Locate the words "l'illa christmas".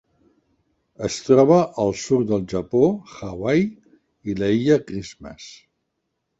4.43-5.49